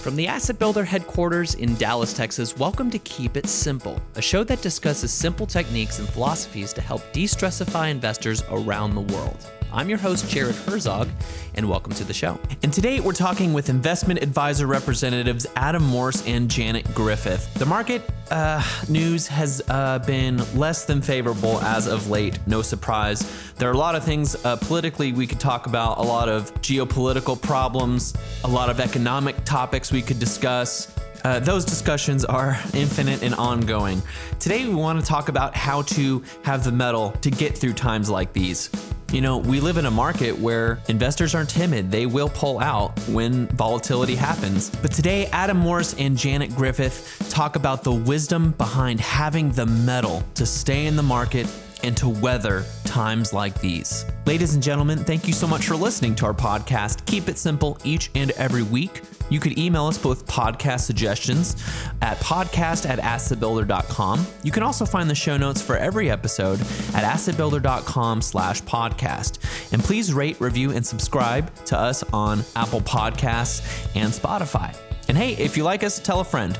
[0.00, 4.42] From the Asset Builder headquarters in Dallas, Texas, welcome to Keep It Simple, a show
[4.44, 9.50] that discusses simple techniques and philosophies to help de stressify investors around the world.
[9.72, 11.08] I'm your host, Jared Herzog,
[11.54, 12.38] and welcome to the show.
[12.62, 17.52] And today we're talking with investment advisor representatives Adam Morse and Janet Griffith.
[17.54, 23.52] The market uh, news has uh, been less than favorable as of late, no surprise.
[23.56, 26.52] There are a lot of things uh, politically we could talk about, a lot of
[26.62, 28.14] geopolitical problems,
[28.44, 30.92] a lot of economic topics we could discuss.
[31.22, 34.02] Uh, those discussions are infinite and ongoing.
[34.38, 38.08] Today, we want to talk about how to have the mettle to get through times
[38.08, 38.70] like these.
[39.12, 41.90] You know, we live in a market where investors aren't timid.
[41.90, 44.70] They will pull out when volatility happens.
[44.70, 50.22] But today, Adam Morse and Janet Griffith talk about the wisdom behind having the mettle
[50.34, 51.48] to stay in the market
[51.82, 54.04] and to weather times like these.
[54.26, 57.04] Ladies and gentlemen, thank you so much for listening to our podcast.
[57.06, 59.02] Keep it simple each and every week.
[59.30, 61.54] You could email us with podcast suggestions
[62.02, 64.26] at podcast at assetbuilder.com.
[64.42, 66.60] You can also find the show notes for every episode
[66.94, 69.38] at assetbuilder.com slash podcast.
[69.72, 74.76] And please rate, review, and subscribe to us on Apple Podcasts and Spotify.
[75.08, 76.58] And hey, if you like us, tell a friend.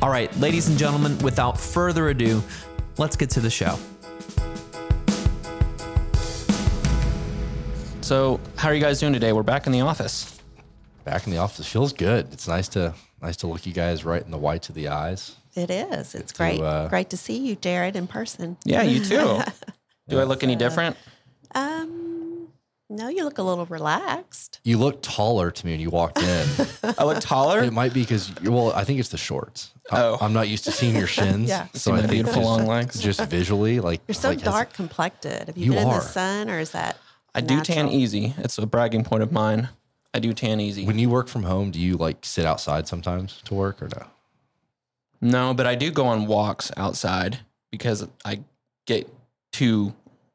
[0.00, 2.42] All right, ladies and gentlemen, without further ado,
[2.98, 3.78] let's get to the show.
[8.08, 9.34] So, how are you guys doing today?
[9.34, 10.40] We're back in the office.
[11.04, 12.32] Back in the office feels good.
[12.32, 15.36] It's nice to nice to look you guys right in the whites of the eyes.
[15.54, 16.14] It is.
[16.14, 16.58] It's to, great.
[16.58, 18.56] uh, great to see you, Jared, in person.
[18.64, 19.40] Yeah, you too.
[20.08, 20.96] Do I look any different?
[21.54, 22.48] Um,
[22.88, 24.60] no, you look a little relaxed.
[24.64, 26.48] You look taller to me when you walked in.
[26.98, 27.62] I look taller.
[27.62, 29.74] it might be because well, I think it's the shorts.
[29.92, 30.16] I, Oh.
[30.22, 31.50] I'm not used to seeing your shins.
[31.50, 31.66] Yeah.
[31.74, 33.00] So See I my think beautiful just, long legs?
[33.02, 35.48] just visually, like You're so like, has- dark complected.
[35.48, 36.96] Have you, You been in the sun, or is that?
[37.34, 38.34] I do tan easy.
[38.38, 39.68] It's a bragging point of mine.
[40.14, 40.84] I do tan easy.
[40.86, 44.06] when you work from home, do you like sit outside sometimes to work or no?
[45.20, 48.40] No, but I do go on walks outside because I
[48.86, 49.08] get
[49.52, 49.92] too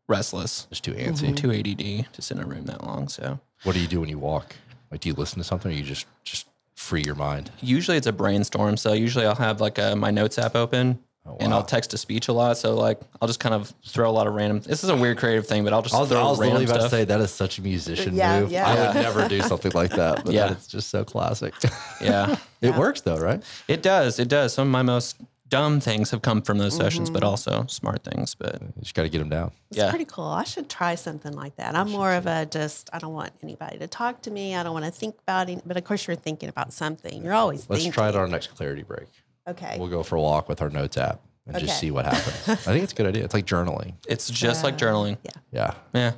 [0.07, 1.35] restless, Just too antsy.
[1.35, 3.07] too ADD to sit in a room that long.
[3.07, 4.55] So What do you do when you walk?
[4.91, 7.49] Like, do you listen to something or you just just free your mind?
[7.61, 8.77] usually it's a brainstorm.
[8.77, 10.99] So usually I'll have like a, my notes app open.
[11.25, 11.59] Oh, and wow.
[11.59, 14.27] I'll text to speech a lot, so like I'll just kind of throw a lot
[14.27, 14.59] of random.
[14.59, 16.59] This is a weird creative thing, but I'll just I was, throw I was random
[16.59, 16.91] literally about stuff.
[16.91, 18.51] to say that is such a musician Yeah, move.
[18.51, 18.67] yeah.
[18.67, 20.51] I would never do something like that, but Yeah.
[20.51, 21.53] it's just so classic.
[22.01, 23.41] yeah, it works though, right?
[23.69, 24.19] it does.
[24.19, 24.53] It does.
[24.53, 25.15] Some of my most
[25.47, 27.29] dumb things have come from those sessions, but mm-hmm.
[27.29, 28.35] also smart things.
[28.35, 29.51] But You just got to get them down.
[29.69, 29.91] It's Yeah.
[29.91, 30.25] pretty cool.
[30.25, 31.73] I should try something like that.
[31.75, 32.89] I'm more of a just.
[32.91, 34.55] I don't want anybody to talk to me.
[34.55, 35.61] I don't want to think about it.
[35.65, 37.23] But of course, you're thinking about something.
[37.23, 37.73] You're always thinking.
[37.75, 37.93] Let's thinking.
[37.93, 39.07] try it on our next clarity break.
[39.47, 39.75] Okay.
[39.79, 42.47] We'll go for a walk with our notes app and just see what happens.
[42.67, 43.23] I think it's a good idea.
[43.25, 43.93] It's like journaling.
[44.07, 45.17] it's just like Uh, journaling.
[45.23, 45.31] Yeah.
[45.51, 45.73] Yeah.
[45.93, 46.11] Yeah,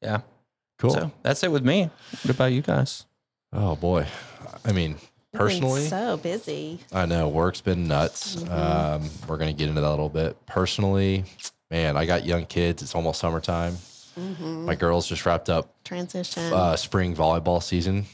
[0.00, 0.20] yeah.
[0.78, 0.90] Cool.
[0.90, 1.90] So that's it with me.
[2.22, 3.04] What about you guys?
[3.52, 4.06] oh boy.
[4.64, 4.96] I mean,
[5.32, 6.78] personally, so busy.
[6.92, 8.36] I know work's been nuts.
[8.36, 8.52] Mm-hmm.
[9.04, 10.36] Um, we're gonna get into that a little bit.
[10.46, 11.24] Personally,
[11.70, 12.82] man, I got young kids.
[12.82, 13.74] It's almost summertime.
[14.18, 14.66] Mm-hmm.
[14.66, 16.52] My girls just wrapped up Transition.
[16.52, 18.04] uh, spring volleyball season.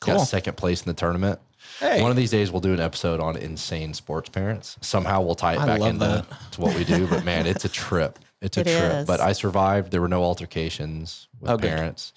[0.00, 0.16] Cool.
[0.16, 1.38] Got second place in the tournament.
[1.80, 2.00] Hey.
[2.02, 4.76] One of these days we'll do an episode on insane sports parents.
[4.80, 6.26] Somehow we'll tie it I back love into that.
[6.52, 7.06] to what we do.
[7.06, 8.18] But man, it's a trip.
[8.40, 8.92] It's a It trip.
[8.94, 9.06] is.
[9.06, 9.90] But I survived.
[9.90, 11.70] There were no altercations with Oh, good.
[11.70, 12.12] parents.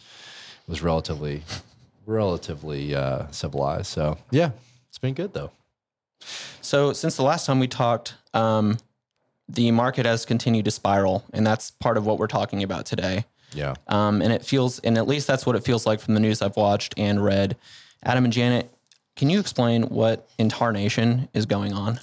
[0.67, 1.43] It was relatively
[2.05, 3.87] relatively uh, civilized.
[3.87, 4.51] So yeah,
[4.89, 5.51] it's been good though.
[6.61, 8.77] So since the last time we talked, um,
[9.49, 13.25] the market has continued to spiral, and that's part of what we're talking about today.
[13.53, 13.75] Yeah.
[13.87, 16.41] Um, and it feels, and at least that's what it feels like from the news
[16.41, 17.55] I've watched and read.
[18.03, 18.69] Adam and Janet,
[19.17, 21.99] can you explain what intarnation is going on?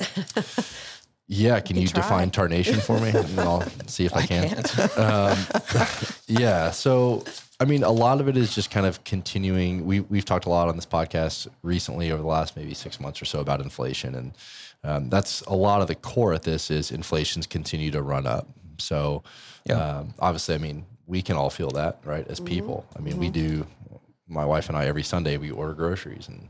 [1.26, 2.02] Yeah, can you try.
[2.02, 3.08] define tarnation for me?
[3.08, 4.48] And I'll see if I, can.
[4.48, 4.98] can't.
[4.98, 5.38] Um,
[6.26, 7.24] yeah, so
[7.58, 9.86] I mean, a lot of it is just kind of continuing.
[9.86, 13.22] We we've talked a lot on this podcast recently over the last maybe six months
[13.22, 14.32] or so about inflation, and
[14.84, 18.46] um, that's a lot of the core of this is inflation's continue to run up.
[18.78, 19.22] So
[19.64, 19.76] Yeah.
[20.00, 22.26] um, obviously, I mean, we can all feel that, right?
[22.28, 23.66] As people, I mean, we do.
[24.28, 26.48] My wife and I every Sunday we order groceries, and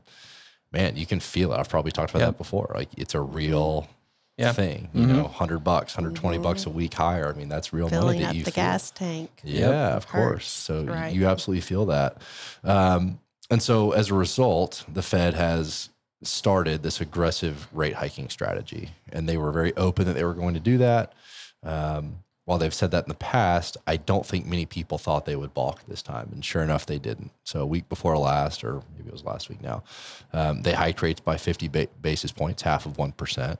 [0.75, 1.59] man, you can feel it.
[1.59, 2.27] I've probably talked about Yeah.
[2.27, 2.71] that before.
[2.75, 3.89] Like it's a real
[4.37, 4.53] Yeah.
[4.53, 4.89] thing.
[4.93, 7.33] You know, hundred bucks, 120 bucks a week higher.
[7.33, 8.65] I mean, that's real money filling that up you the feel.
[8.65, 9.31] gas tank.
[9.45, 10.49] Yeah, of course.
[10.49, 11.15] So right.
[11.15, 12.19] you absolutely feel that.
[12.65, 15.91] Um, and so as a result, the Fed has
[16.23, 20.55] started this aggressive rate hiking strategy, and they were very open that they were going
[20.55, 21.13] to do that.
[21.63, 25.37] Um, while they've said that in the past, I don't think many people thought they
[25.37, 27.31] would balk this time, and sure enough, they didn't.
[27.45, 29.83] So a week before last, or maybe it was last week now,
[30.33, 33.59] um, they hiked rates by 50 ba- basis points, half of one percent.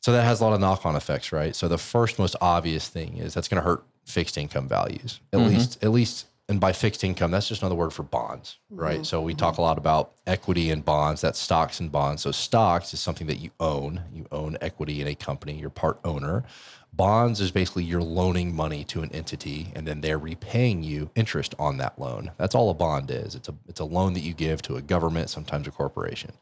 [0.00, 1.56] So that has a lot of knock-on effects, right?
[1.56, 5.40] So the first most obvious thing is that's going to hurt fixed income values, at
[5.40, 8.96] least at least and by fixed income, that's just another word for bonds, right?
[8.96, 9.04] Mm-hmm.
[9.04, 12.22] So we talk a lot about equity and bonds, that's stocks and bonds.
[12.22, 14.02] So stocks is something that you own.
[14.12, 16.44] You own equity in a company, you're part owner.
[16.92, 21.54] Bonds is basically you're loaning money to an entity and then they're repaying you interest
[21.58, 22.30] on that loan.
[22.36, 23.34] That's all a bond is.
[23.34, 26.32] It's a it's a loan that you give to a government, sometimes a corporation.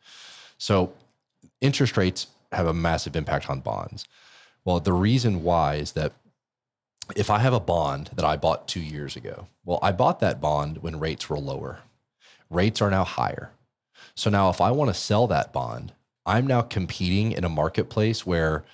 [0.58, 0.92] So
[1.60, 4.04] interest rates have a massive impact on bonds.
[4.64, 6.12] Well, the reason why is that
[7.16, 10.40] if I have a bond that I bought two years ago, well, I bought that
[10.40, 11.80] bond when rates were lower.
[12.50, 13.52] Rates are now higher.
[14.14, 15.92] So now if I want to sell that bond,
[16.26, 18.64] I'm now competing in a marketplace where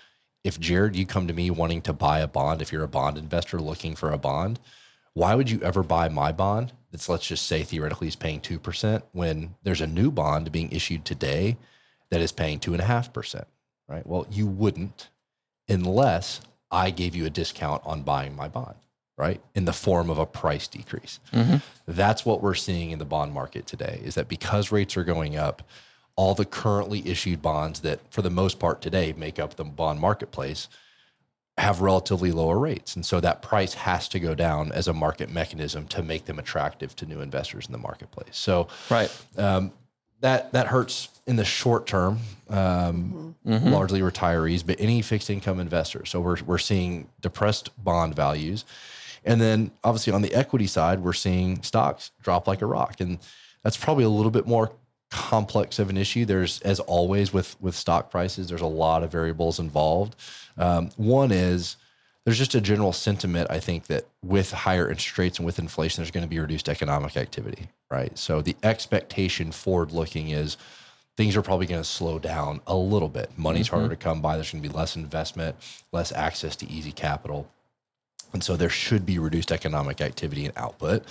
[0.44, 3.18] if Jared, you come to me wanting to buy a bond, if you're a bond
[3.18, 4.58] investor looking for a bond,
[5.14, 9.02] why would you ever buy my bond that's, let's just say, theoretically is paying 2%
[9.12, 11.56] when there's a new bond being issued today
[12.10, 13.44] that is paying 2.5%,
[13.88, 14.06] right?
[14.06, 15.08] Well, you wouldn't
[15.68, 18.76] unless I gave you a discount on buying my bond,
[19.16, 19.40] right?
[19.54, 21.18] In the form of a price decrease.
[21.86, 25.36] That's what we're seeing in the bond market today is that because rates are going
[25.36, 25.62] up,
[26.16, 30.00] all the currently issued bonds that, for the most part today, make up the bond
[30.00, 30.68] marketplace
[31.56, 32.94] have relatively lower rates.
[32.94, 36.38] And so that price has to go down as a market mechanism to make them
[36.38, 38.36] attractive to new investors in the marketplace.
[38.36, 39.10] So Right.
[39.36, 39.72] um,
[40.20, 42.18] that that hurts in the short term,
[42.48, 46.04] um, largely retirees, but any fixed income investor.
[46.04, 48.64] So we're we're seeing depressed bond values,
[49.24, 53.18] and then obviously on the equity side, we're seeing stocks drop like a rock, and
[53.62, 54.72] that's probably a little bit more
[55.10, 56.24] complex of an issue.
[56.24, 60.16] There's as always with with stock prices, there's a lot of variables involved.
[60.56, 61.76] Um, one is
[62.28, 66.02] there's just a general sentiment, I think, that with higher interest rates and with inflation,
[66.02, 68.18] there's going to be reduced economic activity, right?
[68.18, 70.58] So the expectation forward looking is
[71.16, 73.30] things are probably going to slow down a little bit.
[73.38, 74.34] Money's harder to come by.
[74.34, 75.56] There's going to be less investment,
[75.90, 77.50] less access to easy capital.
[78.34, 81.06] And so there should be reduced economic activity and output.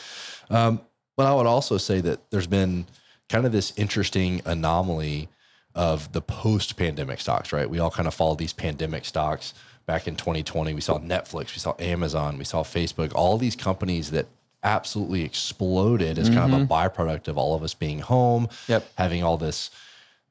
[0.52, 0.82] Um,
[1.16, 2.86] but I would also say that there's been
[3.28, 5.30] kind of this interesting anomaly
[5.74, 7.68] of the post pandemic stocks, right?
[7.68, 9.56] We all kind of follow these pandemic stocks
[9.88, 10.74] back in 2020.
[10.74, 14.28] We saw Netflix, we saw Amazon, we saw Facebook, all these companies that
[14.64, 18.86] absolutely exploded as kind of a byproduct of all of us being home, Yep.
[18.98, 19.72] having all this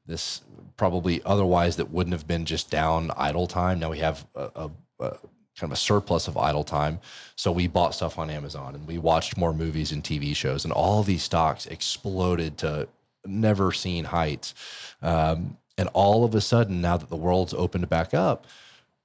[0.05, 0.41] this
[0.77, 3.79] probably otherwise that wouldn't have been just down idle time.
[3.79, 4.69] Now we have a, a,
[5.01, 5.09] a
[5.57, 6.99] kind of a surplus of idle time.
[7.35, 10.71] So we bought stuff on Amazon and we watched more movies and TV shows, and
[10.71, 12.87] all these stocks exploded to
[13.25, 14.53] never seen heights.
[15.01, 18.45] Um, and all of a sudden, now that the world's opened back up,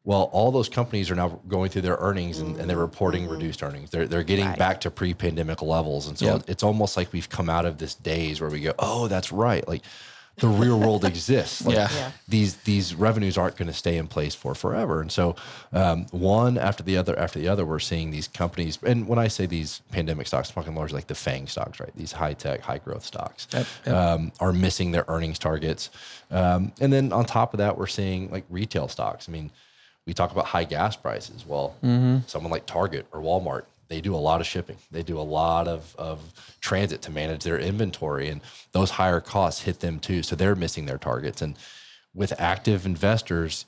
[0.05, 3.63] well, all those companies are now going through their earnings and, and they're reporting reduced
[3.63, 3.91] earnings.
[3.91, 4.59] They're, they're getting Right.
[4.59, 6.09] back to pre pandemic levels.
[6.09, 6.39] And so Yeah.
[6.49, 9.67] it's almost like we've come out of this days where we go, oh, that's right.
[9.69, 9.83] Like
[10.39, 11.65] the real world exists.
[11.65, 11.89] Like, Yeah.
[11.95, 12.11] Yeah.
[12.27, 15.01] these these revenues aren't going to stay in place for forever.
[15.03, 15.37] And so,
[15.73, 18.79] um, one after the other after the other, we're seeing these companies.
[18.85, 21.95] And when I say these pandemic stocks, I'm talking largely like the FANG stocks, right?
[21.95, 23.95] These high tech, high growth stocks Yep, yep.
[23.95, 25.91] Um, are missing their earnings targets.
[26.31, 29.29] Um, and then on top of that, we're seeing like retail stocks.
[29.29, 29.51] I mean,
[30.07, 31.45] we talk about high gas prices.
[31.47, 31.75] Well,
[32.27, 34.77] someone like Target or Walmart, they do a lot of shipping.
[34.91, 36.21] They do a lot of, of
[36.61, 38.41] transit to manage their inventory, and
[38.73, 40.23] those higher costs hit them too.
[40.23, 41.43] So they're missing their targets.
[41.43, 41.57] And
[42.15, 43.65] with active investors,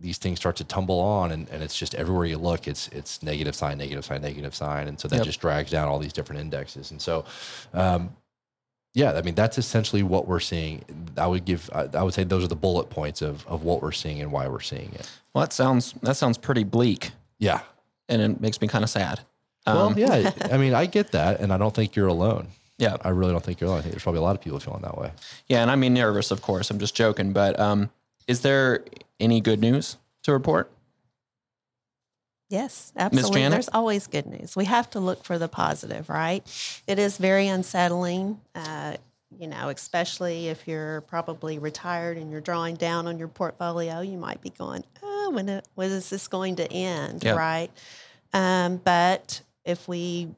[0.00, 3.22] these things start to tumble on, and, and it's just everywhere you look, it's it's
[3.22, 5.24] negative sign, negative sign, negative sign, and so that Yep.
[5.24, 6.90] just drags down all these different indexes.
[6.92, 7.24] And so,
[7.74, 8.10] um,
[9.00, 10.74] yeah, I mean that's essentially what we're seeing.
[11.16, 13.80] I would give, I, I would say those are the bullet points of of what
[13.82, 15.08] we're seeing and why we're seeing it.
[15.32, 17.60] Well, that sounds that sounds pretty bleak, Yeah.
[18.08, 19.20] and it makes me kind of sad.
[19.66, 20.32] Well, Um, yeah.
[20.52, 22.48] I mean, I get that, and I don't think you're alone.
[22.78, 23.80] yeah, I really don't think you're alone.
[23.80, 25.10] I think there's probably a lot of people feeling that way.
[25.48, 26.70] yeah, and I mean nervous, of course.
[26.70, 27.90] I'm just joking, but um,
[28.26, 28.84] is there
[29.20, 30.70] any good news to report?
[32.48, 33.46] Yes, absolutely.
[33.48, 34.56] There's always good news.
[34.56, 36.42] We have to look for the positive, right?
[36.86, 38.96] It is very unsettling, uh,
[39.38, 44.00] you know, especially if you're probably retired and you're drawing down on your portfolio.
[44.00, 47.36] You might be going, "Oh, when, it, when is this going to end?" Yep.
[47.36, 47.70] Right?
[48.32, 50.28] Um, but if we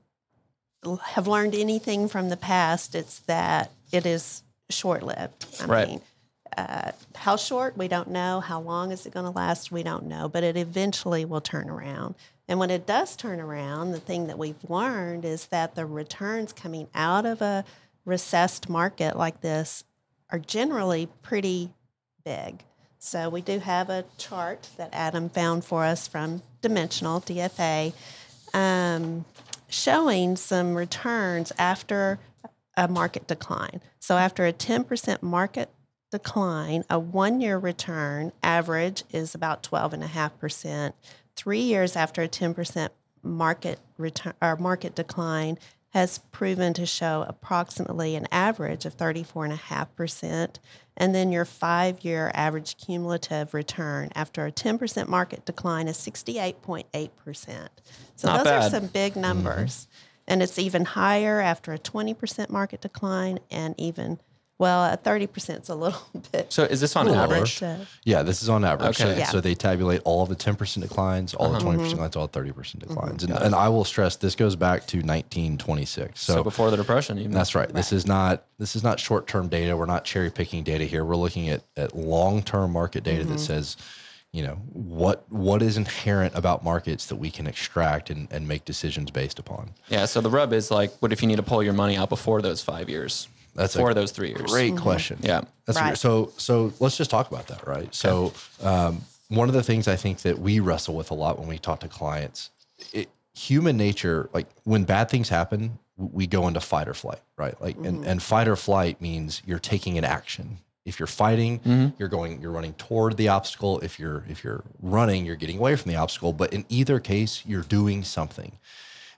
[1.02, 5.46] have learned anything from the past, it's that it is short-lived.
[5.60, 5.88] I Right.
[5.88, 6.00] mean,
[6.56, 8.40] uh, how short we don't know.
[8.40, 9.72] How long is it going to last?
[9.72, 12.14] We don't know but it eventually will turn around.
[12.48, 16.52] And when it does turn around the thing that we've learned is that the returns
[16.52, 17.64] coming out of a
[18.04, 19.84] recessed market like this
[20.30, 21.70] are generally pretty
[22.24, 22.64] big.
[22.98, 27.94] So we do have a chart that adam found for us from dimensional dfa
[28.52, 29.24] um,
[29.68, 32.18] showing some returns after
[32.76, 33.80] a market decline.
[33.98, 35.70] So after a 10% market
[36.10, 40.92] decline, a one year return average is about 12.5%.
[41.36, 42.90] Three years after a 10%
[43.22, 45.58] market return or market decline,
[45.90, 50.56] has proven to show approximately an average of 34.5%.
[50.96, 57.68] And then your five year average cumulative return after a 10% market decline is 68.8%.
[58.16, 58.62] So Not those bad.
[58.62, 59.22] are some big mm-hmm.
[59.22, 59.88] numbers.
[60.28, 64.20] And it's even higher after a 20% market decline and even,
[64.60, 66.02] well, a 30% is a little
[66.32, 66.52] bit.
[66.52, 67.62] So is this on Little average?
[67.62, 69.00] uh, Yeah, this is on average.
[69.00, 69.14] Okay.
[69.14, 69.24] So, Yeah.
[69.24, 71.66] so they tabulate all the 10% declines, all the uh-huh.
[71.66, 71.88] 20% mm-hmm.
[71.88, 72.78] declines, all the 30% mm-hmm.
[72.80, 73.24] declines.
[73.24, 76.20] And, and I will stress this goes back to 1926.
[76.20, 77.30] So, So, before the depression, even.
[77.32, 77.70] that's right.
[77.70, 79.74] This is not this is not short-term data.
[79.74, 81.06] We're not cherry picking data here.
[81.06, 83.38] We're looking at, at long-term market data that mm-hmm.
[83.38, 83.78] says,
[84.30, 88.66] you know, what what is inherent about markets that we can extract and, and make
[88.66, 89.70] decisions based upon.
[89.88, 90.04] yeah.
[90.04, 92.42] So the rub is like, what if you need to pull your money out before
[92.42, 93.26] those five years?
[93.54, 94.42] That's a before those three years.
[94.42, 94.82] Great mm-hmm.
[94.82, 95.18] question.
[95.20, 95.42] Yeah.
[95.66, 95.98] That's Right.
[95.98, 97.94] so so let's just talk about that, right?
[97.94, 101.48] So um, one of the things I think that we wrestle with a lot when
[101.48, 102.50] we talk to clients,
[102.92, 107.60] it, human nature, like when bad things happen, we go into fight or flight, right?
[107.60, 108.06] Like and, mm-hmm.
[108.06, 110.58] and fight or flight means you're taking an action.
[110.84, 111.88] If you're fighting, mm-hmm.
[111.98, 113.78] you're going, you're running toward the obstacle.
[113.80, 116.32] If you're if you're running, you're getting away from the obstacle.
[116.32, 118.58] But in either case, you're doing something.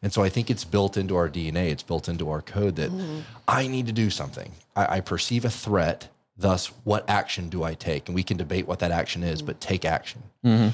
[0.02, 2.90] And so I think it's built into our DNA, it's built into our code that
[2.90, 3.22] mm.
[3.46, 4.52] I need to do something.
[4.74, 6.08] I, I perceive a threat.
[6.36, 8.08] Thus, what action do I take?
[8.08, 9.46] And we can debate what that action is, mm.
[9.46, 10.22] but take action.
[10.44, 10.70] Mm-hmm.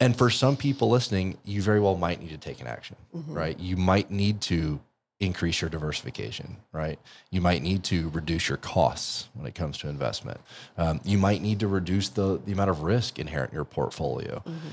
[0.00, 3.34] And for some people listening, you very well might need to take an action, mm-hmm.
[3.34, 3.60] right?
[3.60, 4.80] You might need to
[5.20, 6.98] increase your diversification, right?
[7.30, 10.40] You might need to reduce your costs when it comes to investment.
[10.78, 14.42] Um, you might need to reduce the, the amount of risk inherent in your portfolio.
[14.46, 14.68] Mm-hmm.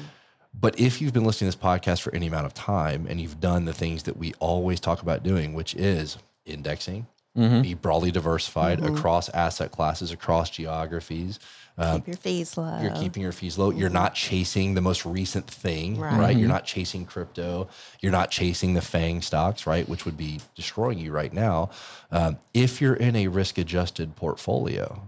[0.59, 3.39] But if you've been listening to this podcast for any amount of time and you've
[3.39, 8.83] done the things that we always talk about doing, which is indexing, be broadly diversified
[8.83, 11.37] across asset classes, across geographies,
[11.77, 12.79] um, Keep your fees low.
[12.81, 13.69] you're keeping your fees low.
[13.69, 16.19] You're not chasing the most recent thing, right?
[16.19, 16.35] Right.
[16.35, 17.67] You're not chasing crypto.
[18.01, 19.87] You're not chasing the FANG stocks, right?
[19.87, 21.69] Which would be destroying you right now.
[22.09, 24.99] Um, if you're in a risk adjusted portfolio,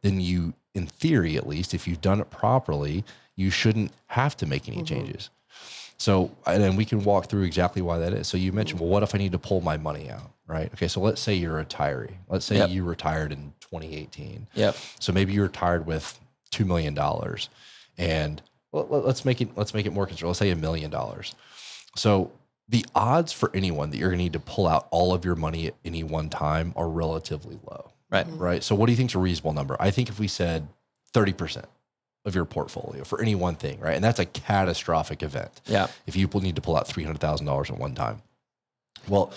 [0.00, 3.04] then you, in theory at least, if you've done it properly,
[3.36, 4.86] you shouldn't have to make any mm-hmm.
[4.86, 5.30] changes.
[5.98, 8.26] So, and then we can walk through exactly why that is.
[8.26, 10.72] So, you mentioned, well, what if I need to pull my money out, right?
[10.74, 12.14] Okay, so let's say you're a retiree.
[12.28, 12.70] Let's say Yep.
[12.70, 14.48] you retired in 2018.
[14.54, 14.76] Yep.
[14.98, 16.18] So maybe you're retired with
[16.50, 17.48] two million dollars,
[17.96, 20.28] and well, let- let's make it let's make it more conservative.
[20.28, 21.34] Let's say a million dollars.
[21.96, 22.32] So
[22.68, 25.34] the odds for anyone that you're going to need to pull out all of your
[25.36, 28.26] money at any one time are relatively low, Right.
[28.28, 28.64] right?
[28.64, 29.76] So what do you think is a reasonable number?
[29.78, 30.68] I think if we said
[31.12, 31.66] thirty percent
[32.24, 35.60] of your portfolio for any one thing, right, and that's a catastrophic event.
[35.66, 35.88] Yeah.
[36.06, 38.22] If you need to pull out three hundred thousand dollars at one time,
[39.08, 39.32] well,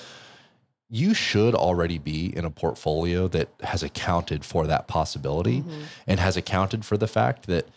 [0.90, 5.84] you should already be in a portfolio that has accounted for that possibility mm-hmm.
[6.06, 7.68] and has accounted for the fact that,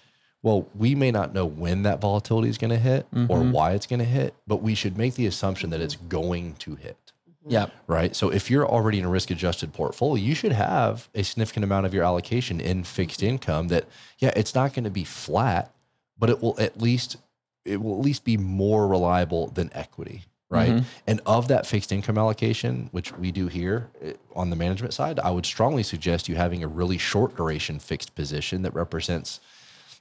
[0.42, 3.52] well, we may not know when that volatility is going to hit or mm-hmm.
[3.52, 6.08] why it's going to hit, but we should make the assumption that it's mm-hmm.
[6.08, 7.12] going to hit.
[7.42, 7.52] Mm-hmm.
[7.52, 7.66] Yeah.
[7.86, 8.14] Right.
[8.16, 11.86] So if you're already in a risk adjusted portfolio, you should have a significant amount
[11.86, 13.30] of your allocation in fixed mm-hmm.
[13.30, 13.84] income that,
[14.18, 15.72] yeah, it's not going to be flat,
[16.18, 17.16] but it will at least
[17.64, 20.24] it will at least be more reliable than equity.
[20.50, 20.70] Right.
[20.70, 20.84] Mm-hmm.
[21.06, 25.20] And of that fixed income allocation, which we do here eh, on the management side,
[25.20, 29.40] I would strongly suggest you having a really short duration fixed position that represents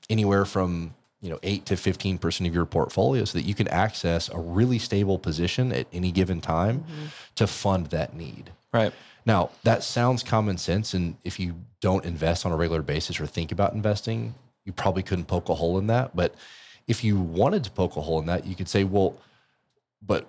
[0.10, 4.30] anywhere from you know 8 to 15% of your portfolio so that you can access
[4.30, 6.86] a really stable position at any given time
[7.36, 8.52] to fund that need.
[8.74, 8.94] Right.
[9.26, 13.26] Now, that sounds common sense and if you don't invest on a regular basis or
[13.26, 16.36] think about investing, you probably couldn't poke a hole in that, but
[16.88, 19.18] if you wanted to poke a hole in that, you could say, "Well,
[20.02, 20.28] but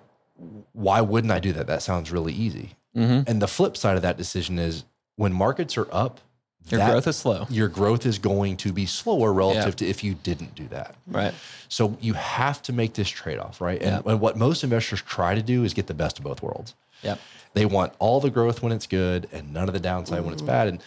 [0.73, 1.67] why wouldn't I do that?
[1.67, 3.29] That sounds really easy." Mm-hmm.
[3.29, 4.83] And the flip side of that decision is
[5.15, 6.19] when markets are up,
[6.67, 7.47] Your that- growth is slow.
[7.49, 9.71] your growth is going to be slower relative Yeah.
[9.71, 10.95] to if you didn't do that.
[11.07, 11.33] Right.
[11.67, 13.81] So you have to make this trade off, right?
[13.81, 14.11] And, Yeah.
[14.11, 16.75] and what most investors try to do is get the best of both worlds.
[17.01, 17.15] Yeah.
[17.53, 20.41] They want all the growth when it's good and none of the downside when it's
[20.43, 20.67] bad.
[20.67, 20.79] And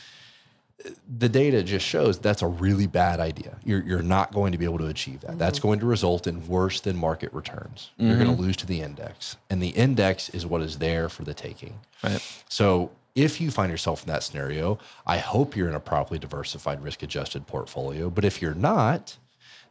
[0.87, 3.57] uh, the data just shows that's a really bad idea.
[3.64, 5.38] You're, you're not going to be able to achieve that.
[5.38, 7.91] That's going to result in worse than market returns.
[7.97, 9.37] You're going to lose to the index.
[9.50, 11.81] And the index is what is there for the taking.
[12.05, 12.23] Right.
[12.49, 16.83] So if you find yourself in that scenario, I hope you're in a properly diversified
[16.83, 18.09] risk adjusted portfolio.
[18.09, 19.16] But if you're not,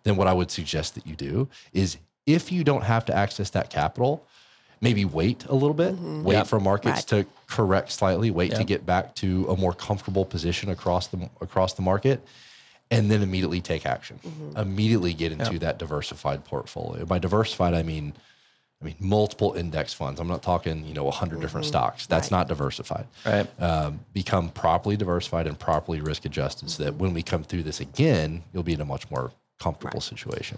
[0.03, 3.49] then what I would suggest that you do is if you don't have to access
[3.51, 4.25] that capital,
[4.79, 6.23] maybe wait a little bit, mm-hmm.
[6.23, 6.47] wait Yep.
[6.47, 11.07] for markets to correct slightly, wait to get back to a more comfortable position across
[11.07, 12.25] the across the market.
[12.89, 14.19] And then immediately take action.
[14.21, 14.57] Mm-hmm.
[14.57, 17.05] Immediately get into that diversified portfolio.
[17.05, 18.13] By diversified, I mean
[18.81, 20.19] I mean, multiple index funds.
[20.19, 22.07] I'm not talking, you know, 100 different stocks.
[22.07, 23.05] That's not diversified.
[23.25, 23.47] Right.
[23.61, 27.79] Um, become properly diversified and properly risk adjusted so that when we come through this
[27.79, 30.57] again, you'll be in a much more comfortable situation.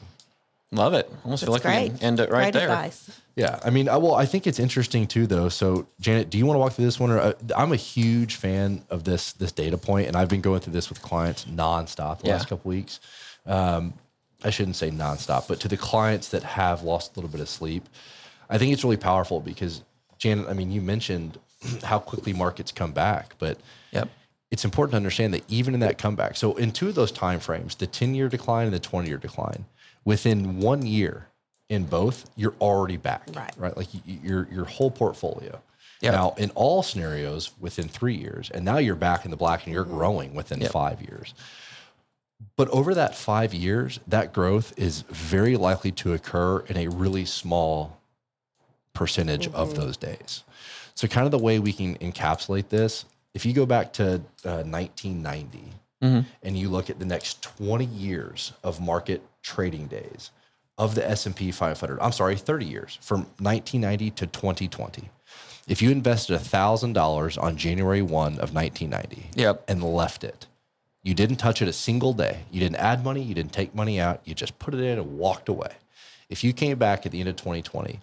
[0.71, 1.11] Love it.
[1.23, 1.89] Almost feel like we great.
[1.95, 2.69] can end it right great there.
[2.69, 3.19] Advice.
[3.35, 5.49] Yeah, I mean, I, well, I think it's interesting too, though.
[5.49, 7.11] So, Janet, do you want to walk through this one?
[7.11, 10.61] Or uh, I'm a huge fan of this this data point, and I've been going
[10.61, 12.33] through this with clients nonstop the Yeah.
[12.33, 12.99] last couple weeks.
[13.45, 13.93] Um,
[14.43, 17.49] I shouldn't say nonstop, but to the clients that have lost a little bit of
[17.49, 17.87] sleep,
[18.49, 19.83] I think it's really powerful because
[20.17, 21.39] Janet, I mean, you mentioned
[21.83, 23.57] how quickly markets come back, but
[23.91, 24.09] Yep.
[24.51, 27.39] it's important to understand that even in that comeback, so in two of those time
[27.39, 29.65] frames, the 10 year decline and the 20 year decline,
[30.05, 31.27] within one year
[31.69, 33.23] in both, you're already back.
[33.33, 33.53] Right.
[33.57, 33.75] Right.
[33.77, 35.61] Like y- y- your your whole portfolio.
[36.01, 36.11] Yeah.
[36.11, 39.73] Now, in all scenarios, within three years, and now you're back in the black and
[39.73, 39.95] you're mm-hmm.
[39.95, 40.71] growing within Yep.
[40.71, 41.33] five years.
[42.55, 47.25] But over that five years, that growth is very likely to occur in a really
[47.25, 47.97] small
[48.93, 50.43] percentage of those days.
[50.95, 54.63] So, kind of the way we can encapsulate this, if you go back to uh,
[54.63, 55.63] 1990
[56.43, 60.31] and you look at the next 20 years of market trading days
[60.77, 65.09] of the S&P 500, I'm sorry, 30 years from 1990 to 2020.
[65.67, 69.63] If you invested $1,000 on January 1 of 1990 Yep.
[69.69, 70.45] and left it,
[71.03, 72.45] you didn't touch it a single day.
[72.49, 73.21] You didn't add money.
[73.21, 74.21] You didn't take money out.
[74.23, 75.73] You just put it in and walked away.
[76.29, 77.99] If you came back at the end of 2020,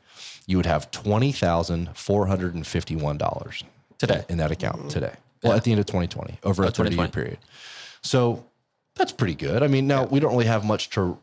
[0.46, 3.62] you would have $20,451
[3.98, 4.24] Today.
[4.28, 5.12] in that account today.
[5.42, 7.38] Well, at the end of 2020, over a 30 year period.
[8.02, 8.44] So
[8.94, 9.62] that's pretty good.
[9.62, 11.18] I mean, now we don't really have much to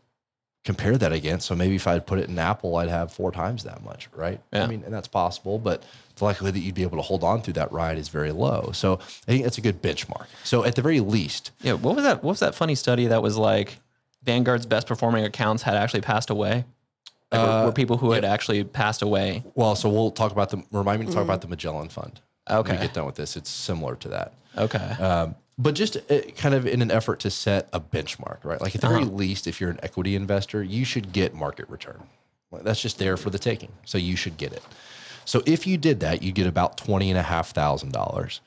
[0.63, 1.47] compare that against.
[1.47, 4.41] So maybe if I'd put it in Apple, I'd have four times that much, right?
[4.51, 4.63] Yeah.
[4.63, 5.83] I mean, and that's possible, but
[6.17, 8.71] the likelihood that you'd be able to hold on through that ride is very low.
[8.73, 10.25] So I think that's a good benchmark.
[10.43, 11.73] So at the very least, Yeah.
[11.73, 12.17] What was that?
[12.23, 13.77] What was that funny study that was like
[14.23, 16.65] Vanguard's best performing accounts had actually passed away?
[17.31, 19.43] Like, were, were people who had actually passed away?
[19.53, 22.19] well, so we'll talk about the, remind me to talk about the Magellan Fund.
[22.47, 22.71] When Okay.
[22.73, 24.33] we get done with this, it's similar to that.
[24.57, 24.77] Okay.
[24.77, 28.61] Um, but just uh, kind of in an effort to set a benchmark, right?
[28.61, 29.11] Like at the very Uh-huh.
[29.11, 32.03] least, if you're an equity investor, you should get market return.
[32.63, 33.71] That's just there for the taking.
[33.85, 34.63] So you should get it.
[35.25, 38.39] So if you did that, you get about twenty and a half thousand dollars.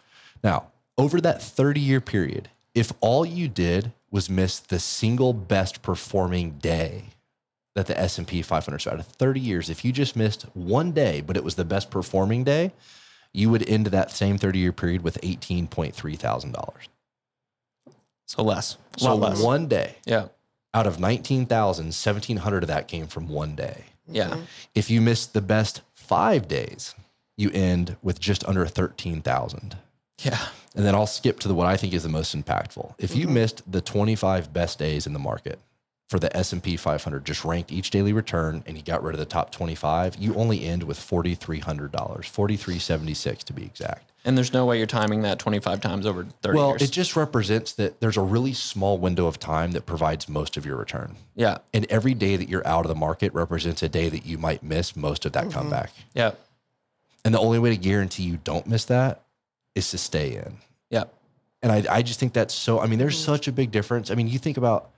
[0.42, 5.82] Now, over that 30 year period, if all you did was miss the single best
[5.82, 7.04] performing day
[7.74, 11.44] that the S&P 500 started 30 years, if you just missed one day, but it
[11.44, 12.72] was the best performing day,
[13.32, 16.56] you would end that same 30 year period with $18.3 thousand.
[18.30, 18.76] So less.
[18.94, 19.42] A So lot less.
[19.42, 20.28] one day yeah.
[20.72, 23.86] out of 19,000, 1,700 of that came from one day.
[24.06, 24.30] Yeah.
[24.30, 24.42] Mm-hmm.
[24.72, 26.94] If you missed the best five days,
[27.36, 29.76] you end with just under 13,000.
[30.22, 30.38] Yeah.
[30.76, 32.94] And then I'll skip to the what I think is the most impactful.
[32.98, 33.34] If you mm-hmm.
[33.34, 35.58] missed the 25 best days in the market
[36.08, 39.26] for the S&P 500, just ranked each daily return and you got rid of the
[39.26, 41.90] top 25, you only end with $4,300,
[42.26, 44.09] 4376 to be exact.
[44.24, 46.82] And there's no way you're timing that 25 times over 30 Well, years.
[46.82, 50.66] it just represents that there's a really small window of time that provides most of
[50.66, 51.16] your return.
[51.34, 51.58] yeah.
[51.72, 54.62] And every day that you're out of the market represents a day that you might
[54.62, 55.58] miss most of that mm-hmm.
[55.58, 55.92] comeback.
[56.14, 56.32] Yeah.
[57.24, 59.22] And the only way to guarantee you don't miss that
[59.74, 60.58] is to stay in.
[60.90, 61.04] Yeah.
[61.62, 63.32] And I, I just think that's so, I mean, there's mm-hmm.
[63.32, 64.10] such a big difference.
[64.10, 64.90] I mean, you think about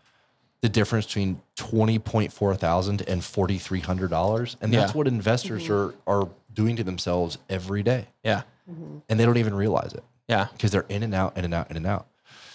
[0.63, 4.57] the difference between 20.4 thousand and $4,300.
[4.61, 4.97] And that's Yeah.
[4.97, 6.11] what investors mm-hmm.
[6.11, 8.07] are, are doing to themselves every day.
[8.25, 8.43] Yeah.
[8.71, 8.99] Mm-hmm.
[9.09, 10.47] And they don't even realize it Yeah.
[10.53, 12.07] because they're in and out, in and out, in and out.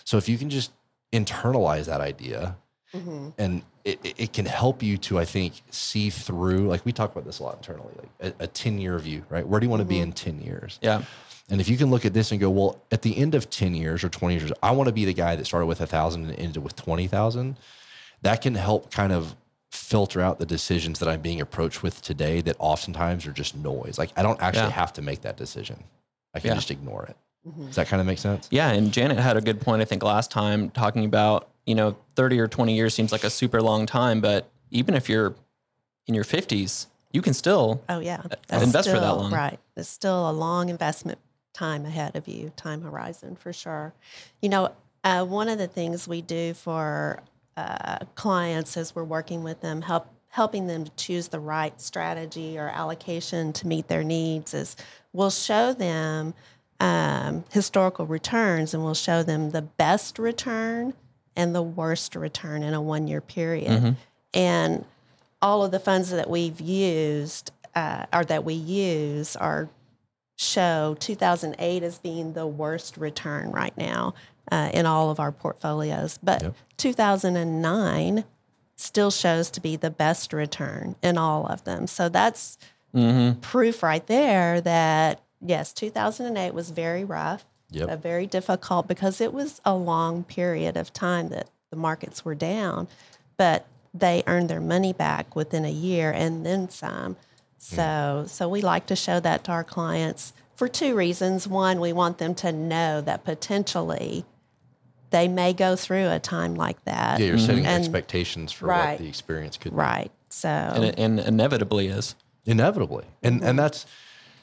[0.03, 0.71] So if you can just
[1.11, 2.57] internalize that idea
[2.93, 3.29] mm-hmm.
[3.37, 7.25] and it, it- can help you to, I think, see through, like we talk about
[7.25, 9.47] this a lot internally, like a, a 10 year view, right?
[9.47, 10.03] Where do you want to be mm-hmm.
[10.03, 10.79] in 10 years?
[10.81, 11.03] Yeah.
[11.49, 13.73] And if you can look at this and go, well, at the end of 10
[13.73, 16.25] years or 20 years, I want to be the guy that started with a thousand
[16.29, 17.57] and ended with 20,000.
[18.23, 19.35] That can help kind of
[19.77, 23.97] filter out the decisions that I'm being approached with today that oftentimes are just noise.
[23.97, 24.69] Like I don't actually Yeah.
[24.71, 25.83] have to make that decision.
[26.33, 26.55] I can Yeah.
[26.55, 27.15] just ignore it.
[27.67, 28.47] Does that kind of make sense?
[28.51, 31.95] Yeah, and Janet had a good point I think last time talking about, you know,
[32.15, 35.33] 30 or 20 years seems like a super long time, but even if you're
[36.07, 39.31] in your 50s, you can still Oh yeah, invest for that long.
[39.31, 41.19] Right, it's still a long investment
[41.53, 43.93] time ahead of you, time horizon for sure.
[44.41, 44.71] You know,
[45.05, 47.21] uh, one of the things we do for
[47.57, 52.59] uh, clients as we're working with them, help helping them to choose the right strategy
[52.59, 54.75] or allocation to meet their needs is
[55.11, 56.33] we'll show them
[56.79, 60.93] um, historical returns and we'll show them the best return
[61.35, 63.71] and the worst return in a one year period.
[64.33, 64.85] And
[65.41, 69.69] all of the funds that we've used uh, or that we use are
[70.37, 74.13] show 2008 as being the worst return right now
[74.51, 76.55] uh, in all of our portfolios, but Yep.
[76.77, 78.23] 2009
[78.75, 81.87] still shows to be the best return in all of them.
[81.87, 82.57] So that's
[82.95, 83.41] Mm-hmm.
[83.41, 87.89] proof right there that yes, 2008 was very rough, Yep.
[87.89, 92.33] uh, very difficult because it was a long period of time that the markets were
[92.33, 92.87] down.
[93.35, 97.17] But they earned their money back within a year and then some.
[97.57, 101.47] So, so we like to show that to our clients for two reasons.
[101.47, 104.23] One, we want them to know that potentially
[105.09, 107.19] they may go through a time like that.
[107.19, 108.91] Yeah, you're setting And- expectations for Right.
[108.91, 109.77] what the experience could be.
[109.77, 110.11] Right.
[110.29, 112.15] So, and and inevitably is.
[112.45, 113.05] Inevitably.
[113.23, 113.47] And Mm-hmm.
[113.49, 113.85] and that's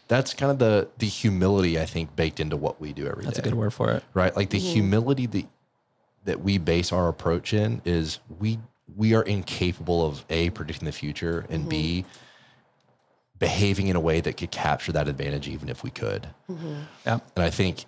[0.09, 3.27] that's kind of the the humility I think baked into what we do every day.
[3.27, 4.03] That's a good word for it.
[4.15, 4.35] right?
[4.37, 4.73] Like the Mm-hmm.
[4.73, 5.47] humility that
[6.25, 8.59] that we base our approach in is we
[8.97, 12.11] we are incapable of a predicting the future and b Mm-hmm.
[13.39, 16.29] behaving in a way that could capture that advantage even if we could.
[16.49, 17.19] Yeah.
[17.37, 17.85] And I think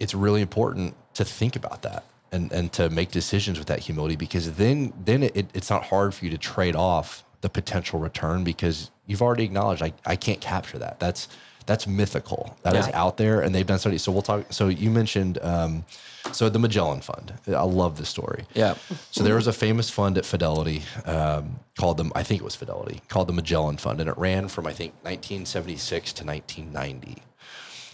[0.00, 4.16] it's really important to think about that and, and to make decisions with that humility
[4.16, 8.44] because then then it, it's not hard for you to trade off the potential return
[8.44, 10.98] because you've already acknowledged I, I can't capture that.
[11.00, 11.28] That's
[11.64, 12.56] that's mythical.
[12.62, 12.94] That is Right.
[12.94, 14.02] out there and they've done studies.
[14.02, 14.46] So we'll talk.
[14.52, 15.84] So you mentioned um,
[16.32, 17.34] so the Magellan Fund.
[17.46, 18.46] I love this story.
[18.54, 18.74] Yeah.
[19.10, 22.10] So there was a famous fund at Fidelity um, called them.
[22.14, 24.92] I think it was Fidelity called the Magellan Fund, and it ran from I think
[25.02, 27.22] 1976 to 1990.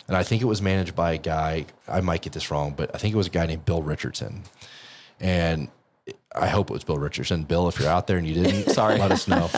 [0.09, 1.67] And I think it was managed by a guy.
[1.87, 4.43] I might get this wrong, but I think it was a guy named Bill Richardson.
[5.21, 5.69] And
[6.35, 7.45] I hope it was Bill Richardson.
[7.45, 8.99] Bill, if you're out there and you didn't, Sorry.
[8.99, 9.51] let us know.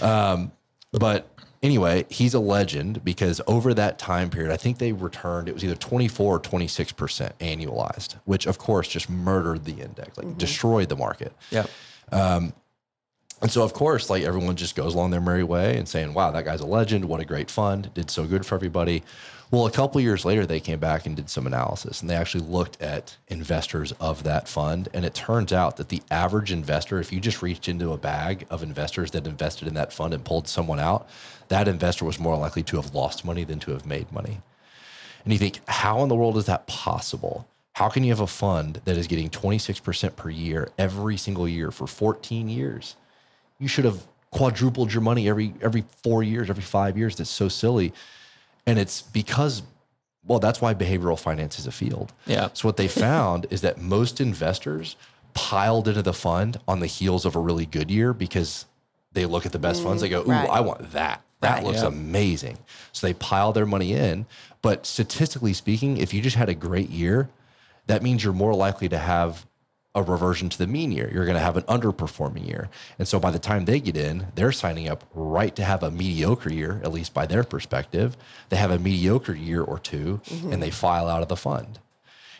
[0.00, 0.52] Um,
[0.92, 1.28] but
[1.62, 5.64] anyway, he's a legend because over that time period, I think they returned, it was
[5.64, 10.96] either 24 or 26% annualized, which of course just murdered the index, like destroyed the
[10.96, 11.32] market.
[11.50, 11.66] Yeah.
[13.42, 16.30] And so, of course, like everyone just goes along their merry way and saying, wow,
[16.30, 17.04] that guy's a legend.
[17.04, 17.92] What a great fund.
[17.92, 19.02] Did so good for everybody.
[19.50, 22.44] Well, a couple years later, they came back and did some analysis and they actually
[22.44, 24.88] looked at investors of that fund.
[24.92, 28.46] And it turns out that the average investor, if you just reached into a bag
[28.50, 31.08] of investors that invested in that fund and pulled someone out,
[31.48, 34.40] that investor was more likely to have lost money than to have made money.
[35.24, 37.46] And you think, how in the world is that possible?
[37.74, 41.70] How can you have a fund that is getting 26% per year every single year
[41.70, 42.96] for 14 years?
[43.60, 47.16] You should have quadrupled your money every every 4 years, every 5 years.
[47.16, 47.92] That's so silly.
[48.66, 49.62] And it's because
[50.26, 52.12] well, that's why behavioral finance is a field.
[52.26, 52.48] Yeah.
[52.52, 54.96] So what they found is that most investors
[55.34, 58.64] piled into the fund on the heels of a really good year because
[59.12, 60.50] they look at the best funds, they go, "Ooh, right.
[60.50, 61.22] I want that.
[61.42, 61.64] That Right.
[61.64, 61.86] looks Yeah.
[61.88, 62.58] amazing."
[62.92, 64.26] So they pile their money in.
[64.62, 67.28] But statistically speaking, if you just had a great year,
[67.86, 69.46] that means you're more likely to have
[69.96, 71.10] a reversion to the mean year.
[71.12, 72.68] You're going to have an underperforming year.
[72.98, 75.90] And so by the time they get in, they're signing up right to have a
[75.90, 78.16] mediocre year, at least by their perspective.
[78.50, 80.52] They have a mediocre year or 2 mm-hmm.
[80.52, 81.80] and they file out of the fund.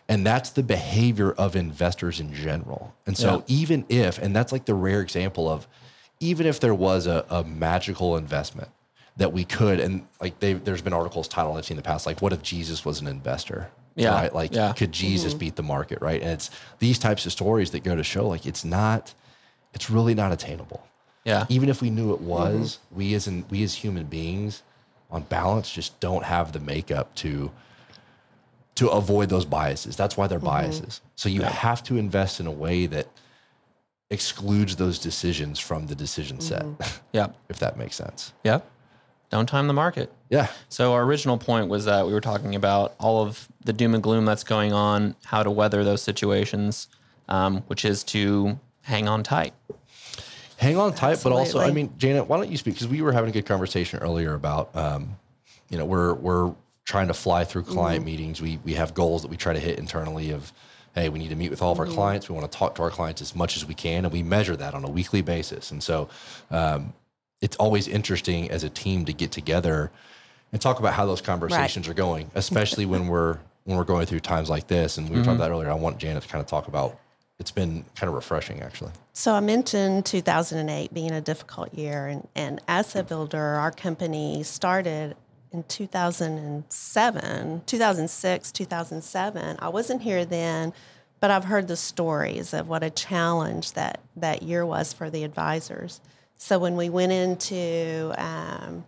[0.08, 2.94] And that's the behavior of investors in general.
[3.06, 3.42] And so Yeah.
[3.48, 5.66] even if, and that's like the rare example of,
[6.20, 8.68] even if there was a, a magical investment
[9.16, 12.04] that we could, and like they, there's been articles titled I've seen in the past,
[12.06, 13.70] like what if Jesus was an investor?
[13.96, 14.34] Yeah, Right.
[14.34, 14.72] Like yeah.
[14.72, 15.38] could Jesus mm-hmm.
[15.40, 16.00] beat the market?
[16.00, 16.20] Right.
[16.20, 19.14] And it's these types of stories that go to show like it's not,
[19.74, 20.86] it's really not attainable.
[21.24, 21.46] Yeah.
[21.48, 22.96] Even if we knew it was, mm-hmm.
[22.96, 24.62] we as in, we as human beings
[25.10, 27.50] on balance just don't have the makeup to
[28.76, 29.96] to avoid those biases.
[29.96, 30.46] That's why they're mm-hmm.
[30.46, 31.00] biases.
[31.14, 33.08] So you have to invest in a way that
[34.10, 36.64] excludes those decisions from the decision set,
[37.12, 37.28] Yeah.
[37.48, 38.32] if that makes sense.
[38.44, 38.60] Yeah.
[39.30, 40.12] Don't time the market.
[40.30, 40.48] Yeah.
[40.68, 44.02] So our original point was that we were talking about all of the doom and
[44.02, 46.88] gloom that's going on, how to weather those situations,
[47.28, 49.52] um, which is to hang on tight.
[50.58, 52.74] Hang on tight, but also, I mean, Janet, why don't you speak?
[52.74, 55.16] Because we were having a good conversation earlier about, um,
[55.68, 58.40] you know, we're we're trying to fly through client meetings.
[58.40, 60.52] We we have goals that we try to hit internally of,
[60.94, 62.30] hey, we need to meet with all of our clients.
[62.30, 64.56] We want to talk to our clients as much as we can, and we measure
[64.56, 65.72] that on a weekly basis.
[65.72, 66.08] And so,
[66.50, 66.94] um,
[67.40, 69.90] it's always interesting as a team to get together
[70.52, 74.20] and talk about how those conversations are going, especially when we're when we're going through
[74.20, 74.96] times like this.
[74.96, 75.42] And we were talking mm-hmm.
[75.42, 75.70] about that earlier.
[75.70, 76.98] I want Janet to kind of talk about.
[77.38, 78.92] It's been kind of refreshing, actually.
[79.12, 85.16] So I mentioned 2008 being a difficult year, and, and AssetBuilder, our company started
[85.52, 89.56] in 2007, 2006, 2007.
[89.58, 90.72] I wasn't here then,
[91.20, 95.24] but I've heard the stories of what a challenge that that year was for the
[95.24, 96.00] advisors.
[96.36, 98.84] So when we went into um,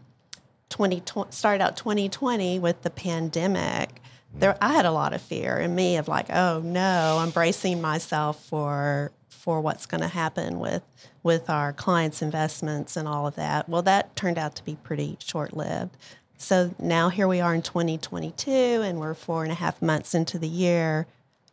[0.68, 4.00] 2020, started out 2020 with the pandemic,
[4.34, 7.80] there I had a lot of fear in me of like, oh no, I'm bracing
[7.80, 10.82] myself for for what's going to happen with
[11.22, 13.68] with our clients' investments and all of that.
[13.68, 15.96] Well, that turned out to be pretty short lived.
[16.36, 20.38] So now here we are in 2022, and we're four and a half months into
[20.38, 21.06] the year.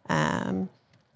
[0.08, 0.70] Um,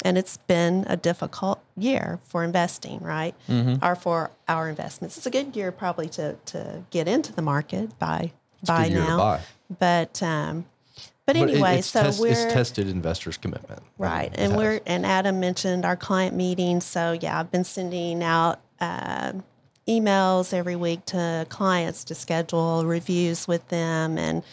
[0.05, 3.35] and it's been a difficult year for investing, right?
[3.81, 5.17] Or for our investments.
[5.17, 8.31] It's a good year probably to to get into the market by
[8.65, 9.17] by year to now.
[9.17, 9.41] buy.
[9.77, 10.65] But um,
[11.25, 13.81] But anyway, it's so test- we're it's tested investors' commitment.
[13.97, 14.31] Right.
[14.35, 16.85] And we're and Adam mentioned our client meetings.
[16.85, 19.33] So yeah, I've been sending out uh,
[19.87, 24.43] emails every week to clients to schedule reviews with them and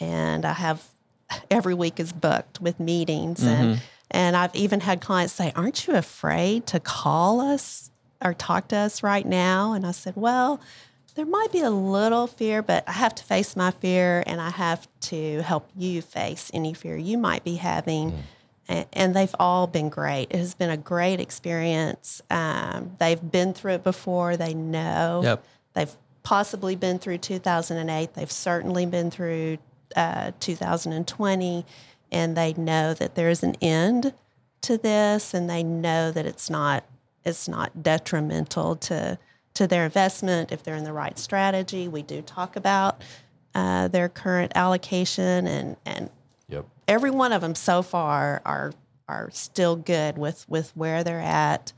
[0.00, 0.84] and I have
[1.50, 5.94] every week is booked with meetings and and I've even had clients say, "Aren't you
[5.94, 7.90] afraid to call us
[8.24, 10.60] or talk to us right now?" And I said, "Well,
[11.14, 14.50] there might be a little fear, but I have to face my fear and I
[14.50, 18.22] have to help you face any fear you might be having.
[18.68, 20.30] A- And they've all been great.
[20.30, 22.20] It has been a great experience.
[22.30, 25.20] Um, they've been through it before, they know.
[25.24, 25.44] Yep.
[25.72, 28.12] They've possibly been through 2008.
[28.14, 29.56] They've certainly been through
[29.94, 31.64] uh, 2020.
[32.12, 34.14] And they know that there is an end
[34.62, 36.84] to this and they know that it's not
[37.24, 39.18] it's not detrimental to
[39.54, 41.88] to their investment if they're in the right strategy.
[41.88, 43.02] We do talk about
[43.54, 46.10] uh, their current allocation and and
[46.48, 46.64] Yep.
[46.86, 48.72] every one of them so far are
[49.08, 51.72] are still good with with where they're at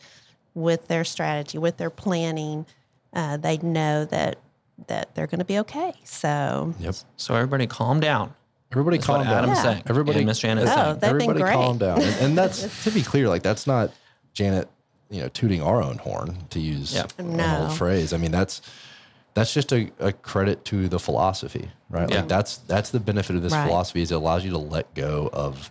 [0.54, 2.66] with their strategy with their planning.
[3.14, 4.38] Uh, they know that
[4.86, 5.92] that they're going to be okay.
[6.04, 6.94] So Yep.
[7.16, 8.34] So everybody calm down.
[8.72, 9.34] Everybody That's calm what down.
[9.44, 9.62] Adam's Yeah.
[9.62, 9.82] saying.
[9.86, 10.86] Everybody, Miss Janet is No, saying.
[10.94, 11.54] they've been everybody great.
[11.54, 12.02] calm down.
[12.02, 13.90] And, and that's to be clear, like that's not
[14.34, 14.68] Janet,
[15.10, 17.12] you know, tooting our own horn to use Yep.
[17.18, 17.62] an No.
[17.62, 18.12] old phrase.
[18.12, 18.60] I mean, that's
[19.34, 22.10] that's just a, a credit to the philosophy, right?
[22.10, 22.16] Yeah.
[22.18, 23.64] Like that's that's the benefit of this Right.
[23.66, 25.70] philosophy is it allows you to let go of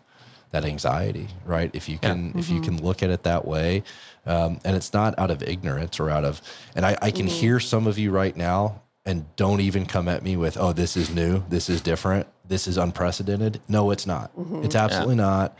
[0.52, 1.70] that anxiety, right?
[1.74, 2.10] If you Yeah.
[2.10, 3.84] can if you can look at it that way,
[4.26, 6.42] um, and it's not out of ignorance or out of,
[6.76, 8.82] and I, I can hear some of you right now.
[9.08, 12.68] And don't even come at me with, oh, this is new, this is different, this
[12.68, 13.62] is unprecedented.
[13.70, 14.32] No, it's not.
[14.66, 15.58] It's absolutely not.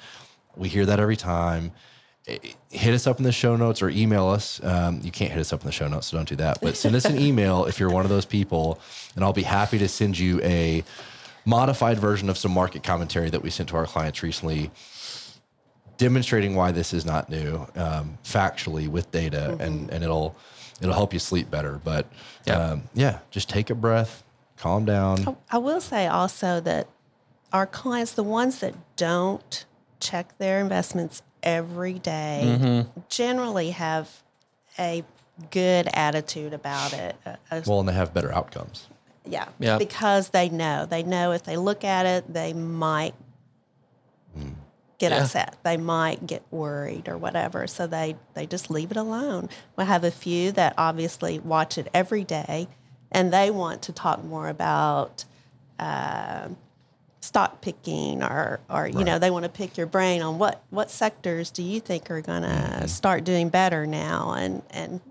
[0.58, 1.72] We hear that every time.
[2.70, 4.62] Hit us up in the show notes or email us.
[4.62, 6.60] Um, you can't hit us up in the show notes, so don't do that.
[6.62, 8.82] But send us an email if you're one of those people,
[9.16, 10.84] and I'll be happy to send you a
[11.46, 14.72] modified version of some market commentary that we sent to our clients recently,
[15.98, 20.36] demonstrating why this is not new, um, factually with data, and and it'll
[20.82, 21.80] it'll help you sleep better.
[21.84, 22.06] But
[22.46, 22.58] Yeah.
[22.58, 24.24] um, yeah, just take a breath,
[24.58, 25.38] calm down.
[25.52, 26.88] I will say also that
[27.52, 29.66] our clients, the ones that don't
[30.00, 34.22] check their investments every day, generally have
[34.78, 35.04] a
[35.52, 37.16] good attitude about it.
[37.26, 38.88] A- a- Well, and they have better outcomes.
[39.26, 39.78] yeah, Yeah.
[39.78, 43.16] because they know they know if they look at it, they might
[44.98, 45.24] get Yeah.
[45.24, 45.56] upset.
[45.64, 47.68] They might get worried or whatever.
[47.68, 49.50] So they they just leave it alone.
[49.76, 52.68] We have a few that obviously watch it every day,
[53.12, 55.26] and they want to talk more about
[55.80, 56.50] uh,
[57.22, 60.90] stock picking or or you know they want to pick your brain on what what
[60.90, 65.02] sectors do you think are going to start doing better now and and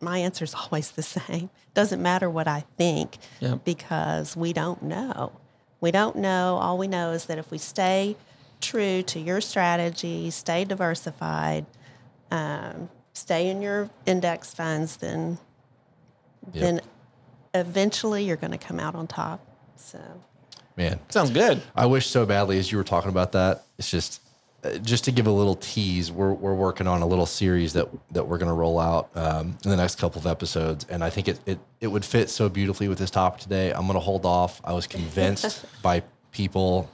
[0.00, 1.50] my answer is always the same.
[1.74, 3.18] Doesn't matter what I think
[3.64, 5.32] because we don't know.
[5.80, 6.56] We don't know.
[6.60, 8.16] All we know is that if we stay
[8.62, 11.66] true to your strategy, stay diversified,
[12.30, 15.38] um, stay in your index funds, then
[16.52, 16.62] Yep.
[16.62, 16.80] then
[17.54, 19.40] eventually you're going to come out on top.
[19.76, 19.98] So
[20.76, 21.60] Man, Sounds good.
[21.76, 23.64] I wish so badly as you were talking about that.
[23.78, 24.22] It's just,
[24.64, 27.88] uh, just to give a little tease, we're, we're working on a little series that
[28.12, 31.10] that we're going to roll out um, in the next couple of episodes, and I
[31.10, 33.70] think it, it it would fit so beautifully with this topic today.
[33.72, 34.60] I'm going to hold off.
[34.64, 36.88] I was convinced by people,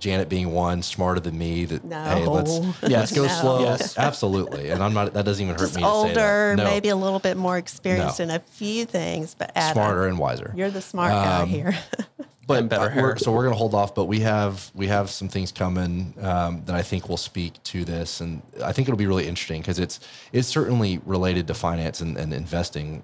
[0.00, 2.74] Janet being one, smarter than me, that hey, let's No.
[2.82, 3.28] let's go No.
[3.28, 3.60] slow.
[3.60, 3.96] Yes.
[3.98, 5.12] Absolutely, and I'm not.
[5.14, 5.82] That doesn't even hurt just me.
[5.82, 6.56] to say older, that.
[6.56, 8.24] No, maybe a little bit more experienced No.
[8.24, 10.52] in a few things, but Adam, smarter and wiser.
[10.56, 11.78] You're the smart guy here.
[12.46, 13.02] but And better uh, hair.
[13.04, 13.94] we're- so we're going to hold off.
[13.94, 17.84] But we have we have some things coming um, that I think will speak to
[17.84, 20.00] this, and I think it'll be really interesting because it's
[20.32, 23.02] it's certainly related to finance and, and investing,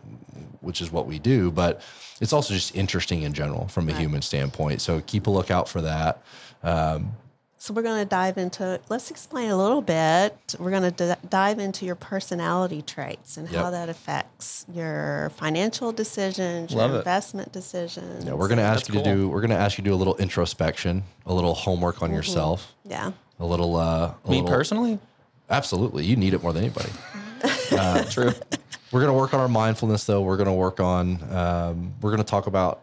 [0.63, 1.51] which is what we do.
[1.51, 1.83] But
[2.21, 4.81] it's also just interesting in general from a human standpoint.
[4.81, 6.23] So keep a lookout for that.
[6.67, 7.13] Um,
[7.59, 8.79] So we're going to dive into.
[8.91, 10.55] Let's explain a little bit.
[10.59, 15.91] We're going to d- dive into your personality traits and how that affects your financial
[15.91, 17.01] decisions, Love your it.
[17.01, 18.25] investment decisions.
[18.27, 19.91] yeah, we're going to ask That's you to do we're going to ask you to
[19.91, 23.13] do a little introspection, a little homework on yourself, Yeah.
[23.41, 23.75] a little.
[23.77, 24.99] Uh, a Me little- personally?
[25.49, 26.91] absolutely, you need it more than anybody.
[28.11, 28.33] True.
[28.93, 30.21] We're going to work on our mindfulness, though.
[30.23, 32.83] We're going to work on, um, we're going to talk about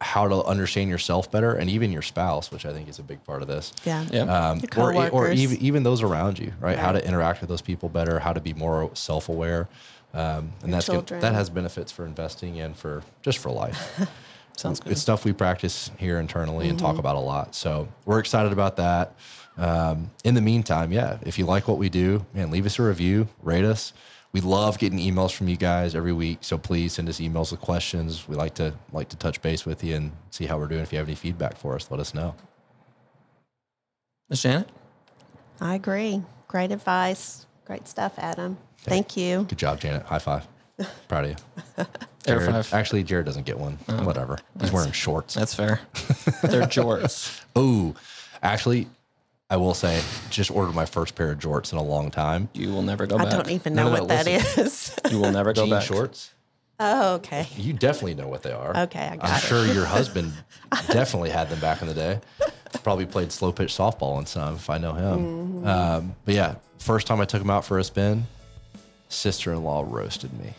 [0.00, 3.24] how to understand yourself better and even your spouse, which I think is a big
[3.24, 3.72] part of this.
[3.84, 4.06] Yeah.
[4.12, 4.22] Yeah.
[4.50, 6.78] Um, or, or even, even those around you, right?
[6.78, 9.68] How to interact with those people better, how to be more self aware.
[10.14, 14.08] Um, and Your that's gonna, that has benefits for investing and for just for life.
[14.56, 14.92] Sounds good.
[14.92, 16.86] It's stuff we practice here internally and Mm-hmm.
[16.86, 17.54] talk about a lot.
[17.54, 19.14] So we're excited about that.
[19.56, 22.82] Um, in the meantime, yeah, if you like what we do, man, leave us a
[22.82, 23.92] review, rate us.
[24.32, 26.38] We love getting emails from you guys every week.
[26.42, 28.28] So please send us emails with questions.
[28.28, 30.82] We like to like to touch base with you and see how we're doing.
[30.82, 32.34] If you have any feedback for us, let us know.
[34.28, 34.68] Miss Janet?
[35.60, 36.22] I agree.
[36.46, 37.46] Great advice.
[37.64, 38.58] Great stuff, Adam.
[38.82, 39.44] Thank you.
[39.48, 40.02] Good job, Janet.
[40.04, 40.46] High five.
[41.08, 41.36] Proud of you.
[42.26, 42.74] Air Jared- five.
[42.74, 43.78] Actually, Jared doesn't get one.
[43.88, 44.04] Oh.
[44.04, 44.38] Whatever.
[44.60, 45.34] He's wearing shorts.
[45.34, 45.80] That's fair.
[46.42, 47.42] They're jorts.
[47.56, 47.94] Oh,
[48.42, 48.88] actually,
[49.50, 52.50] I will say, just ordered my first pair of jorts in a long time.
[52.52, 53.28] You will never go back.
[53.28, 53.44] I back.
[53.44, 55.10] don't even know no, what that listen.
[55.10, 55.84] You will never go Jean back.
[55.84, 56.32] shorts.
[56.78, 57.46] oh, okay.
[57.56, 58.76] You definitely know what they are.
[58.76, 59.40] Okay, I got I'm it.
[59.40, 60.34] sure your husband
[60.88, 62.20] definitely had them back in the day.
[62.82, 65.18] Probably played slow pitch softball and some, if I know him.
[65.18, 65.66] Mm-hmm.
[65.66, 68.26] Um, but yeah, first time I took him out for a spin,
[69.08, 70.52] sister in law roasted me.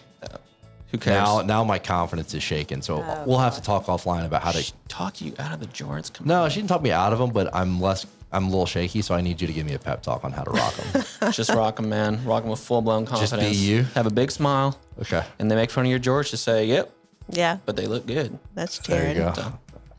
[0.91, 1.23] Who cares?
[1.23, 2.81] Now, now my confidence is shaken.
[2.81, 4.73] So Oh, we'll have to talk offline about how to.
[4.87, 6.11] Talk you out of the jorts.
[6.11, 8.07] Come No, she didn't talk me out of them, but I'm less.
[8.31, 10.31] I'm a little shaky, so I need you to give me a pep talk on
[10.31, 11.31] how to rock them.
[11.31, 12.23] Just rock them, man.
[12.25, 13.31] Rock them with full blown confidence.
[13.31, 13.83] Just be you.
[13.95, 14.79] Have a big smile.
[15.01, 16.29] okay, And they make fun of your jorts.
[16.29, 16.91] Just say, yep,
[17.29, 18.37] Yeah, but they look good.
[18.53, 19.33] that's there you go.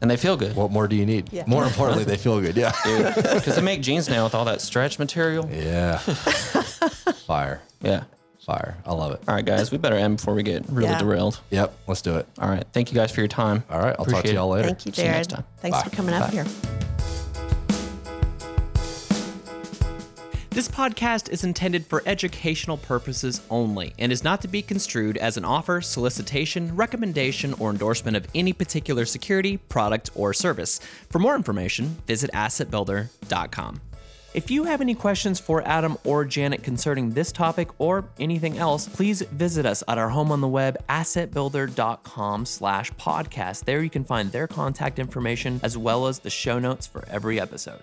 [0.03, 0.57] And they feel good.
[0.57, 1.31] What more do you need?
[1.33, 1.45] Yeah.
[1.47, 2.57] More importantly, they feel good.
[2.57, 2.73] Yeah.
[3.15, 5.47] Because they make jeans now with all that stretch material.
[5.53, 5.99] Yeah.
[7.27, 7.61] Fire.
[7.83, 8.05] Yeah.
[8.47, 8.77] Fire.
[8.87, 9.21] I love it.
[9.29, 10.99] All right, guys, we better end before we get really Yeah.
[11.01, 11.41] derailed.
[11.51, 11.75] Yep.
[11.87, 12.27] Let's do it.
[12.39, 12.65] All right.
[12.73, 13.63] Thank you guys for your time.
[13.69, 13.95] All right.
[13.99, 14.69] I'll talk to Appreciate y'all later.
[14.69, 15.17] Thank you, See you Jared.
[15.19, 15.45] next time.
[15.59, 15.85] Thanks Bye.
[15.85, 16.43] for coming up Bye.
[16.43, 16.90] here.
[20.53, 25.37] This podcast is intended for educational purposes only and is not to be construed as
[25.37, 30.81] an offer, solicitation, recommendation, or endorsement of any particular security, product, or service.
[31.09, 33.81] For more information, visit assetbuilder.com.
[34.35, 38.89] If you have any questions for Adam or Janet concerning this topic or anything else,
[38.89, 43.67] please visit us at our home on the web, assetbuilder.com slash podcast.
[43.67, 47.39] There you can find their contact information as well as the show notes for every
[47.39, 47.83] episode.